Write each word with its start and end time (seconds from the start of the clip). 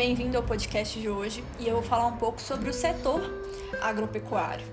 bem-vindo 0.00 0.38
ao 0.38 0.42
podcast 0.42 0.98
de 0.98 1.10
hoje 1.10 1.44
e 1.58 1.68
eu 1.68 1.74
vou 1.74 1.82
falar 1.82 2.06
um 2.06 2.16
pouco 2.16 2.40
sobre 2.40 2.70
o 2.70 2.72
setor 2.72 3.20
agropecuário. 3.82 4.64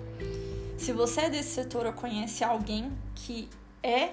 Se 0.78 0.94
você 0.94 1.20
é 1.20 1.30
desse 1.30 1.50
setor 1.50 1.86
ou 1.86 1.92
conhece 1.92 2.46
alguém 2.46 2.94
que 3.14 3.50
é, 3.84 4.12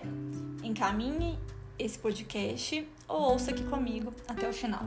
encaminhe 0.61 1.39
esse 1.79 1.97
podcast 1.97 2.85
ou 3.07 3.31
ouça 3.31 3.53
aqui 3.53 3.63
comigo 3.63 4.13
até 4.27 4.49
o 4.49 4.53
final. 4.53 4.83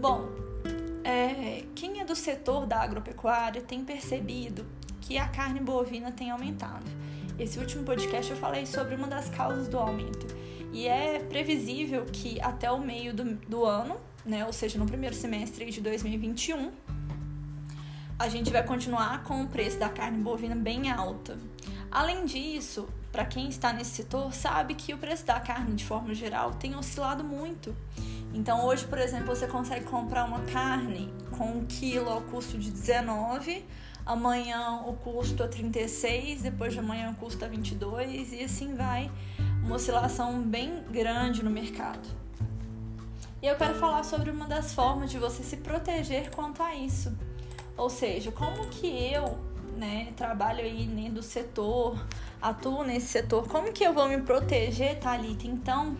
Bom, 0.00 0.28
é, 1.04 1.62
quem 1.76 2.00
é 2.00 2.04
do 2.04 2.16
setor 2.16 2.66
da 2.66 2.80
agropecuária 2.80 3.62
tem 3.62 3.84
percebido 3.84 4.66
que 5.02 5.16
a 5.16 5.28
carne 5.28 5.60
bovina 5.60 6.10
tem 6.10 6.32
aumentado. 6.32 6.90
Esse 7.38 7.60
último 7.60 7.84
podcast 7.84 8.28
eu 8.28 8.36
falei 8.36 8.66
sobre 8.66 8.96
uma 8.96 9.06
das 9.06 9.28
causas 9.28 9.68
do 9.68 9.78
aumento 9.78 10.26
e 10.74 10.88
é 10.88 11.20
previsível 11.20 12.04
que 12.04 12.40
até 12.40 12.68
o 12.68 12.80
meio 12.80 13.14
do, 13.14 13.36
do 13.36 13.64
ano, 13.64 13.96
né, 14.26 14.44
ou 14.44 14.52
seja, 14.52 14.76
no 14.76 14.84
primeiro 14.86 15.14
semestre 15.14 15.70
de 15.70 15.80
2021, 15.80 16.72
a 18.18 18.28
gente 18.28 18.50
vai 18.50 18.64
continuar 18.64 19.22
com 19.22 19.42
o 19.42 19.46
preço 19.46 19.78
da 19.78 19.88
carne 19.88 20.18
bovina 20.18 20.56
bem 20.56 20.90
alta. 20.90 21.38
Além 21.92 22.26
disso, 22.26 22.88
para 23.12 23.24
quem 23.24 23.48
está 23.48 23.72
nesse 23.72 23.90
setor, 23.90 24.34
sabe 24.34 24.74
que 24.74 24.92
o 24.92 24.98
preço 24.98 25.24
da 25.24 25.38
carne, 25.38 25.76
de 25.76 25.84
forma 25.84 26.12
geral, 26.12 26.52
tem 26.54 26.74
oscilado 26.74 27.22
muito. 27.22 27.72
Então, 28.34 28.64
hoje, 28.64 28.84
por 28.84 28.98
exemplo, 28.98 29.26
você 29.26 29.46
consegue 29.46 29.84
comprar 29.84 30.24
uma 30.24 30.40
carne 30.40 31.14
com 31.30 31.44
um 31.44 31.64
quilo 31.66 32.10
ao 32.10 32.20
custo 32.22 32.58
de 32.58 32.72
19, 32.72 33.64
amanhã 34.04 34.82
o 34.86 34.94
custo 34.94 35.44
é 35.44 35.46
36, 35.46 36.42
depois 36.42 36.72
de 36.72 36.80
amanhã 36.80 37.10
o 37.10 37.14
custo 37.14 37.44
é 37.44 37.48
22 37.48 38.32
e 38.32 38.42
assim 38.42 38.74
vai, 38.74 39.08
uma 39.64 39.76
oscilação 39.76 40.42
bem 40.42 40.84
grande 40.90 41.42
no 41.42 41.50
mercado. 41.50 42.06
E 43.40 43.46
eu 43.46 43.56
quero 43.56 43.74
falar 43.74 44.04
sobre 44.04 44.30
uma 44.30 44.46
das 44.46 44.74
formas 44.74 45.10
de 45.10 45.18
você 45.18 45.42
se 45.42 45.56
proteger 45.56 46.30
quanto 46.30 46.62
a 46.62 46.74
isso. 46.74 47.16
Ou 47.76 47.88
seja, 47.90 48.30
como 48.30 48.68
que 48.68 48.86
eu, 48.86 49.38
né, 49.76 50.12
trabalho 50.16 50.60
aí 50.60 50.86
dentro 50.86 51.14
do 51.14 51.22
setor, 51.22 51.98
atuo 52.40 52.84
nesse 52.84 53.08
setor, 53.08 53.48
como 53.48 53.72
que 53.72 53.84
eu 53.84 53.92
vou 53.92 54.08
me 54.08 54.20
proteger, 54.20 54.98
Thalita, 55.00 55.46
então, 55.46 55.96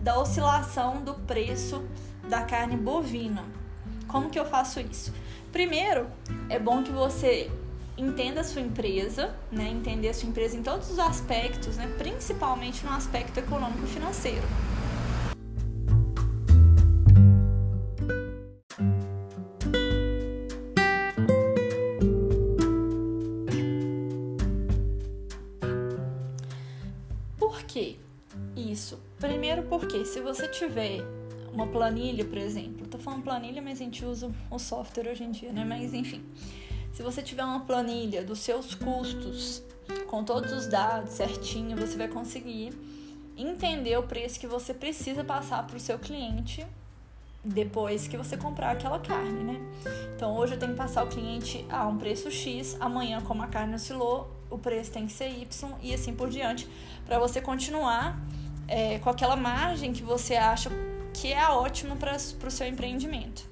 da 0.00 0.18
oscilação 0.18 1.02
do 1.02 1.14
preço 1.14 1.84
da 2.28 2.42
carne 2.42 2.76
bovina? 2.76 3.44
Como 4.08 4.30
que 4.30 4.38
eu 4.38 4.44
faço 4.44 4.80
isso? 4.80 5.12
Primeiro, 5.52 6.08
é 6.48 6.58
bom 6.58 6.82
que 6.82 6.90
você 6.90 7.50
entenda 7.96 8.40
a 8.40 8.44
sua 8.44 8.62
empresa, 8.62 9.34
né? 9.50 9.68
Entender 9.68 10.08
a 10.08 10.14
sua 10.14 10.28
empresa 10.28 10.56
em 10.56 10.62
todos 10.62 10.90
os 10.90 10.98
aspectos, 10.98 11.76
né? 11.76 11.86
Principalmente 11.98 12.84
no 12.84 12.92
aspecto 12.92 13.38
econômico 13.38 13.84
e 13.84 13.88
financeiro. 13.88 14.42
Por 27.38 27.62
que 27.64 27.98
isso? 28.56 28.98
Primeiro 29.18 29.64
porque 29.64 30.04
se 30.04 30.20
você 30.20 30.48
tiver 30.48 31.00
uma 31.52 31.66
planilha, 31.66 32.24
por 32.24 32.38
exemplo, 32.38 32.86
tô 32.86 32.98
falando 32.98 33.22
planilha, 33.22 33.60
mas 33.60 33.80
a 33.80 33.84
gente 33.84 34.04
usa 34.04 34.30
o 34.50 34.58
software 34.58 35.10
hoje 35.10 35.24
em 35.24 35.30
dia, 35.30 35.52
né? 35.52 35.64
Mas 35.64 35.92
enfim, 35.92 36.24
se 36.92 37.02
você 37.02 37.22
tiver 37.22 37.44
uma 37.44 37.60
planilha 37.60 38.22
dos 38.22 38.40
seus 38.40 38.74
custos 38.74 39.62
com 40.06 40.22
todos 40.22 40.52
os 40.52 40.66
dados 40.66 41.10
certinho, 41.10 41.76
você 41.76 41.96
vai 41.96 42.08
conseguir 42.08 42.72
entender 43.36 43.96
o 43.98 44.02
preço 44.02 44.38
que 44.38 44.46
você 44.46 44.74
precisa 44.74 45.24
passar 45.24 45.66
para 45.66 45.76
o 45.76 45.80
seu 45.80 45.98
cliente 45.98 46.66
depois 47.44 48.06
que 48.06 48.16
você 48.16 48.36
comprar 48.36 48.70
aquela 48.70 49.00
carne, 49.00 49.42
né? 49.42 49.60
Então 50.14 50.36
hoje 50.36 50.54
eu 50.54 50.58
tenho 50.58 50.72
que 50.72 50.78
passar 50.78 51.04
o 51.04 51.08
cliente 51.08 51.66
a 51.68 51.86
um 51.86 51.98
preço 51.98 52.30
X, 52.30 52.76
amanhã 52.78 53.20
como 53.20 53.42
a 53.42 53.48
carne 53.48 53.74
oscilou, 53.74 54.30
o 54.48 54.58
preço 54.58 54.92
tem 54.92 55.06
que 55.06 55.12
ser 55.12 55.28
Y 55.30 55.74
e 55.82 55.92
assim 55.92 56.14
por 56.14 56.28
diante, 56.28 56.68
para 57.04 57.18
você 57.18 57.40
continuar 57.40 58.20
é, 58.68 58.98
com 59.00 59.10
aquela 59.10 59.34
margem 59.34 59.92
que 59.92 60.02
você 60.02 60.36
acha 60.36 60.70
que 61.12 61.32
é 61.32 61.48
ótimo 61.48 61.96
para 61.96 62.16
o 62.16 62.50
seu 62.50 62.66
empreendimento. 62.66 63.50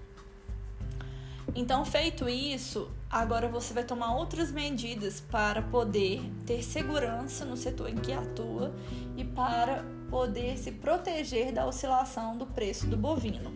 Então, 1.55 1.84
feito 1.84 2.29
isso, 2.29 2.89
agora 3.10 3.48
você 3.48 3.75
vai 3.75 3.82
tomar 3.82 4.15
outras 4.15 4.53
medidas 4.53 5.21
para 5.21 5.60
poder 5.60 6.22
ter 6.47 6.62
segurança 6.62 7.44
no 7.44 7.56
setor 7.56 7.91
em 7.91 7.97
que 7.97 8.12
atua 8.12 8.72
e 9.16 9.25
para 9.25 9.84
poder 10.09 10.56
se 10.56 10.71
proteger 10.71 11.53
da 11.53 11.66
oscilação 11.66 12.37
do 12.37 12.47
preço 12.47 12.87
do 12.87 12.97
bovino. 12.97 13.53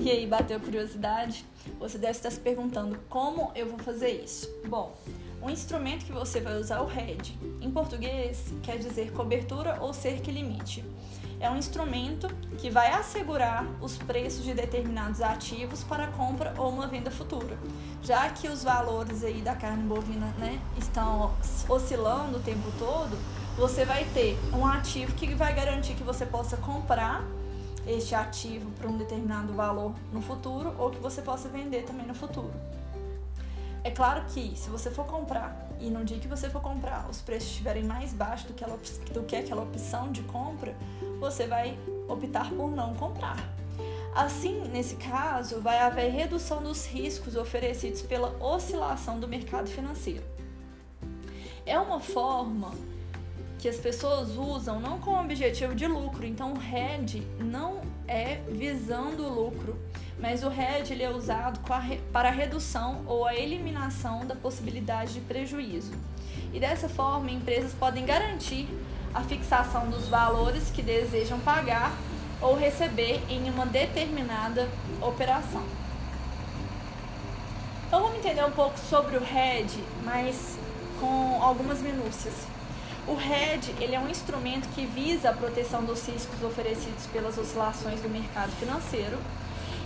E 0.00 0.10
aí, 0.10 0.26
bateu 0.26 0.60
curiosidade? 0.60 1.44
Você 1.78 1.96
deve 1.96 2.12
estar 2.12 2.30
se 2.30 2.38
perguntando 2.38 2.98
como 3.08 3.50
eu 3.54 3.66
vou 3.66 3.78
fazer 3.78 4.22
isso. 4.22 4.46
Bom, 4.66 4.94
o 5.44 5.50
instrumento 5.50 6.06
que 6.06 6.12
você 6.12 6.40
vai 6.40 6.58
usar 6.58 6.76
é 6.76 6.80
o 6.80 6.86
RED. 6.86 7.38
Em 7.60 7.70
português, 7.70 8.54
quer 8.62 8.78
dizer 8.78 9.12
cobertura 9.12 9.76
ou 9.78 9.92
cerca 9.92 10.30
limite. 10.30 10.82
É 11.38 11.50
um 11.50 11.56
instrumento 11.58 12.28
que 12.56 12.70
vai 12.70 12.90
assegurar 12.92 13.66
os 13.82 13.98
preços 13.98 14.42
de 14.42 14.54
determinados 14.54 15.20
ativos 15.20 15.84
para 15.84 16.06
compra 16.06 16.54
ou 16.56 16.70
uma 16.70 16.86
venda 16.86 17.10
futura. 17.10 17.58
Já 18.02 18.30
que 18.30 18.48
os 18.48 18.64
valores 18.64 19.22
aí 19.22 19.42
da 19.42 19.54
carne 19.54 19.82
bovina 19.82 20.28
né, 20.38 20.58
estão 20.78 21.34
oscilando 21.68 22.38
o 22.38 22.40
tempo 22.40 22.72
todo, 22.78 23.14
você 23.58 23.84
vai 23.84 24.06
ter 24.14 24.38
um 24.50 24.64
ativo 24.66 25.12
que 25.12 25.34
vai 25.34 25.54
garantir 25.54 25.92
que 25.92 26.02
você 26.02 26.24
possa 26.24 26.56
comprar 26.56 27.22
este 27.86 28.14
ativo 28.14 28.70
para 28.78 28.88
um 28.88 28.96
determinado 28.96 29.52
valor 29.52 29.92
no 30.10 30.22
futuro 30.22 30.74
ou 30.78 30.90
que 30.90 30.98
você 30.98 31.20
possa 31.20 31.50
vender 31.50 31.82
também 31.82 32.06
no 32.06 32.14
futuro. 32.14 32.54
É 33.84 33.90
claro 33.90 34.24
que 34.28 34.56
se 34.56 34.70
você 34.70 34.90
for 34.90 35.04
comprar 35.04 35.68
e 35.78 35.90
no 35.90 36.02
dia 36.06 36.18
que 36.18 36.26
você 36.26 36.48
for 36.48 36.62
comprar 36.62 37.06
os 37.10 37.20
preços 37.20 37.50
estiverem 37.50 37.84
mais 37.84 38.14
baixos 38.14 38.46
do 38.46 38.54
que, 38.54 38.64
ela, 38.64 38.78
do 39.12 39.22
que 39.24 39.36
aquela 39.36 39.62
opção 39.62 40.10
de 40.10 40.22
compra, 40.22 40.74
você 41.20 41.46
vai 41.46 41.78
optar 42.08 42.48
por 42.48 42.70
não 42.70 42.94
comprar. 42.94 43.36
Assim, 44.14 44.62
nesse 44.68 44.96
caso, 44.96 45.60
vai 45.60 45.80
haver 45.80 46.10
redução 46.10 46.62
dos 46.62 46.86
riscos 46.86 47.36
oferecidos 47.36 48.00
pela 48.00 48.34
oscilação 48.42 49.20
do 49.20 49.28
mercado 49.28 49.68
financeiro. 49.68 50.24
É 51.66 51.78
uma 51.78 52.00
forma 52.00 52.72
que 53.58 53.68
as 53.68 53.76
pessoas 53.76 54.36
usam 54.36 54.78
não 54.78 54.98
com 54.98 55.10
o 55.10 55.20
objetivo 55.20 55.74
de 55.74 55.86
lucro. 55.86 56.24
Então 56.24 56.52
o 56.52 56.58
RED 56.58 57.26
não 57.38 57.80
é 58.06 58.40
visando 58.48 59.24
o 59.24 59.28
lucro, 59.28 59.78
mas 60.18 60.42
o 60.42 60.48
RED 60.48 60.92
ele 60.92 61.02
é 61.02 61.10
usado 61.10 61.60
para 62.12 62.28
a 62.28 62.32
redução 62.32 63.02
ou 63.06 63.26
a 63.26 63.34
eliminação 63.34 64.26
da 64.26 64.34
possibilidade 64.34 65.14
de 65.14 65.20
prejuízo. 65.20 65.92
E 66.52 66.60
dessa 66.60 66.88
forma, 66.88 67.30
empresas 67.30 67.72
podem 67.72 68.04
garantir 68.04 68.68
a 69.12 69.22
fixação 69.22 69.88
dos 69.90 70.08
valores 70.08 70.70
que 70.70 70.82
desejam 70.82 71.38
pagar 71.40 71.92
ou 72.40 72.56
receber 72.56 73.22
em 73.28 73.48
uma 73.50 73.66
determinada 73.66 74.68
operação. 75.00 75.64
Então 77.86 78.02
vamos 78.02 78.18
entender 78.18 78.44
um 78.44 78.50
pouco 78.50 78.78
sobre 78.78 79.16
o 79.16 79.20
RED, 79.22 79.70
mas 80.04 80.58
com 81.00 81.42
algumas 81.42 81.80
minúcias. 81.80 82.34
O 83.06 83.14
RED 83.14 83.74
ele 83.80 83.94
é 83.94 84.00
um 84.00 84.08
instrumento 84.08 84.66
que 84.74 84.86
visa 84.86 85.28
a 85.28 85.32
proteção 85.34 85.84
dos 85.84 86.06
riscos 86.08 86.42
oferecidos 86.42 87.04
pelas 87.12 87.36
oscilações 87.36 88.00
do 88.00 88.08
mercado 88.08 88.50
financeiro. 88.52 89.18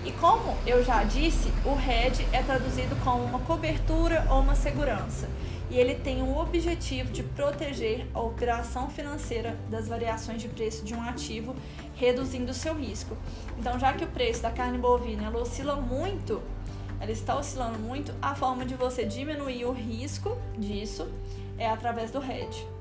E 0.04 0.12
como 0.12 0.56
eu 0.64 0.84
já 0.84 1.02
disse, 1.02 1.52
o 1.64 1.74
RED 1.74 2.24
é 2.32 2.40
traduzido 2.44 2.94
como 3.02 3.24
uma 3.24 3.40
cobertura 3.40 4.24
ou 4.30 4.38
uma 4.38 4.54
segurança. 4.54 5.28
E 5.68 5.76
ele 5.76 5.96
tem 5.96 6.22
o 6.22 6.38
objetivo 6.38 7.10
de 7.10 7.24
proteger 7.24 8.06
a 8.14 8.20
operação 8.20 8.88
financeira 8.88 9.58
das 9.68 9.88
variações 9.88 10.40
de 10.40 10.46
preço 10.46 10.84
de 10.84 10.94
um 10.94 11.02
ativo, 11.02 11.56
reduzindo 11.96 12.52
o 12.52 12.54
seu 12.54 12.72
risco. 12.72 13.16
Então, 13.58 13.80
já 13.80 13.92
que 13.92 14.04
o 14.04 14.08
preço 14.08 14.42
da 14.42 14.50
carne 14.52 14.78
bovina 14.78 15.24
ela 15.24 15.42
oscila 15.42 15.74
muito, 15.74 16.40
ela 17.00 17.10
está 17.10 17.36
oscilando 17.36 17.80
muito, 17.80 18.14
a 18.22 18.36
forma 18.36 18.64
de 18.64 18.76
você 18.76 19.04
diminuir 19.04 19.64
o 19.64 19.72
risco 19.72 20.38
disso 20.56 21.08
é 21.58 21.68
através 21.68 22.12
do 22.12 22.20
RED. 22.20 22.77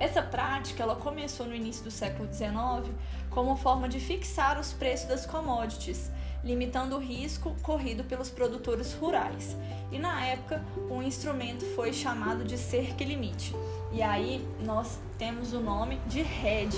Essa 0.00 0.22
prática 0.22 0.82
ela 0.82 0.96
começou 0.96 1.46
no 1.46 1.54
início 1.54 1.84
do 1.84 1.90
século 1.90 2.26
XIX 2.32 2.90
como 3.28 3.54
forma 3.54 3.86
de 3.86 4.00
fixar 4.00 4.58
os 4.58 4.72
preços 4.72 5.06
das 5.06 5.26
commodities, 5.26 6.10
limitando 6.42 6.96
o 6.96 6.98
risco 6.98 7.54
corrido 7.62 8.02
pelos 8.02 8.30
produtores 8.30 8.94
rurais. 8.94 9.54
E 9.92 9.98
na 9.98 10.24
época, 10.24 10.64
o 10.88 11.02
instrumento 11.02 11.66
foi 11.76 11.92
chamado 11.92 12.44
de 12.44 12.56
cerca 12.56 13.04
limite. 13.04 13.54
E 13.92 14.02
aí 14.02 14.42
nós 14.64 14.98
temos 15.18 15.52
o 15.52 15.60
nome 15.60 16.00
de 16.06 16.22
RED. 16.22 16.74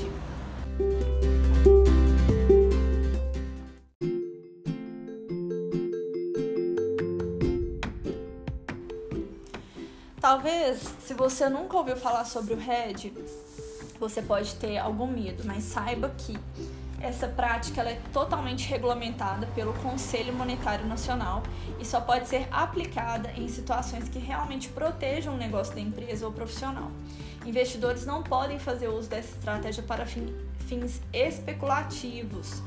Talvez, 10.23 10.95
se 11.05 11.15
você 11.15 11.49
nunca 11.49 11.77
ouviu 11.77 11.97
falar 11.97 12.25
sobre 12.25 12.55
o 12.55 12.57
RED, 12.57 13.13
você 13.99 14.23
pode 14.23 14.55
ter 14.55 14.79
algum 14.79 15.09
medo, 15.09 15.43
mas 15.45 15.65
saiba 15.65 16.11
que 16.11 16.39
essa 17.01 17.27
prática 17.27 17.81
ela 17.81 17.91
é 17.91 18.01
totalmente 18.13 18.69
regulamentada 18.69 19.49
pelo 19.49 19.73
Conselho 19.75 20.33
Monetário 20.33 20.87
Nacional 20.87 21.43
e 21.81 21.85
só 21.85 22.01
pode 22.01 22.29
ser 22.29 22.47
aplicada 22.53 23.33
em 23.33 23.49
situações 23.49 24.09
que 24.09 24.21
realmente 24.21 24.69
protejam 24.69 25.35
o 25.35 25.37
negócio 25.37 25.75
da 25.75 25.81
empresa 25.81 26.25
ou 26.25 26.31
profissional. 26.31 26.93
Investidores 27.45 28.07
não 28.07 28.23
podem 28.23 28.61
fazer 28.61 28.87
uso 28.87 29.11
dessa 29.11 29.37
estratégia 29.37 29.83
para 29.83 30.07
fins 30.07 31.03
especulativos, 31.13 32.63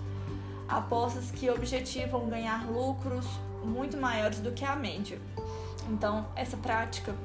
apostas 0.68 1.32
que 1.32 1.50
objetivam 1.50 2.28
ganhar 2.28 2.70
lucros 2.70 3.26
muito 3.64 3.96
maiores 3.96 4.40
do 4.40 4.52
que 4.52 4.66
a 4.66 4.76
média. 4.76 5.18
Então, 5.90 6.28
essa 6.36 6.58
prática 6.58 7.16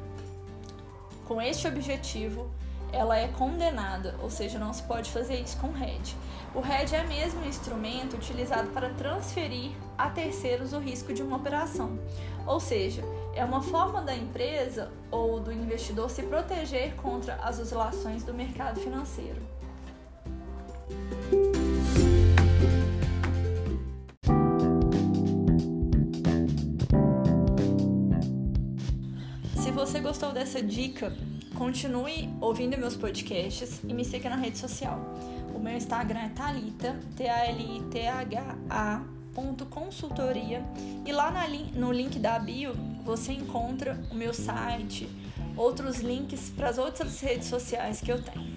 com 1.30 1.40
este 1.40 1.68
objetivo, 1.68 2.50
ela 2.92 3.16
é 3.16 3.28
condenada, 3.28 4.16
ou 4.20 4.28
seja, 4.28 4.58
não 4.58 4.72
se 4.72 4.82
pode 4.82 5.12
fazer 5.12 5.36
isso 5.36 5.56
com 5.58 5.70
RED. 5.70 6.16
O 6.52 6.58
RED 6.58 6.92
é 6.92 7.04
mesmo 7.04 7.42
um 7.42 7.48
instrumento 7.48 8.16
utilizado 8.16 8.68
para 8.70 8.90
transferir 8.94 9.70
a 9.96 10.10
terceiros 10.10 10.72
o 10.72 10.80
risco 10.80 11.14
de 11.14 11.22
uma 11.22 11.36
operação, 11.36 12.00
ou 12.44 12.58
seja, 12.58 13.04
é 13.32 13.44
uma 13.44 13.62
forma 13.62 14.02
da 14.02 14.12
empresa 14.12 14.90
ou 15.08 15.38
do 15.38 15.52
investidor 15.52 16.10
se 16.10 16.24
proteger 16.24 16.96
contra 16.96 17.36
as 17.36 17.60
oscilações 17.60 18.24
do 18.24 18.34
mercado 18.34 18.80
financeiro. 18.80 19.40
Se 29.60 29.70
você 29.70 30.00
gostou 30.00 30.32
dessa 30.32 30.62
dica, 30.62 31.14
continue 31.54 32.30
ouvindo 32.40 32.78
meus 32.78 32.96
podcasts 32.96 33.80
e 33.86 33.92
me 33.92 34.04
siga 34.06 34.30
na 34.30 34.36
rede 34.36 34.56
social. 34.56 34.98
O 35.54 35.58
meu 35.58 35.76
Instagram 35.76 36.20
é 36.20 36.28
Thalita, 36.30 36.98
T-A-L-I-T-H-A 37.14 39.02
consultoria 39.70 40.64
e 41.06 41.12
lá 41.12 41.32
no 41.74 41.92
link 41.92 42.18
da 42.18 42.38
bio 42.38 42.72
você 43.04 43.32
encontra 43.32 43.98
o 44.10 44.14
meu 44.14 44.34
site, 44.34 45.08
outros 45.56 46.00
links 46.00 46.50
para 46.50 46.68
as 46.68 46.78
outras 46.78 47.20
redes 47.20 47.48
sociais 47.48 48.00
que 48.00 48.10
eu 48.10 48.22
tenho. 48.22 48.49